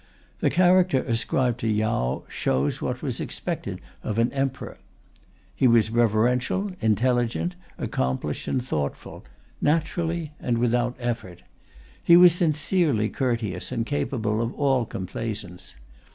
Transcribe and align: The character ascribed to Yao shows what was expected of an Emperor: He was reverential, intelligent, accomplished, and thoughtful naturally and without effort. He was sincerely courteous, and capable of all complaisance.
The 0.39 0.49
character 0.49 1.03
ascribed 1.03 1.59
to 1.59 1.67
Yao 1.67 2.23
shows 2.27 2.81
what 2.81 3.03
was 3.03 3.19
expected 3.21 3.79
of 4.01 4.17
an 4.17 4.33
Emperor: 4.33 4.79
He 5.53 5.67
was 5.67 5.91
reverential, 5.91 6.71
intelligent, 6.79 7.53
accomplished, 7.77 8.47
and 8.47 8.65
thoughtful 8.65 9.23
naturally 9.61 10.31
and 10.39 10.57
without 10.57 10.95
effort. 10.99 11.43
He 12.03 12.17
was 12.17 12.33
sincerely 12.33 13.09
courteous, 13.09 13.71
and 13.71 13.85
capable 13.85 14.41
of 14.41 14.55
all 14.55 14.87
complaisance. 14.87 15.75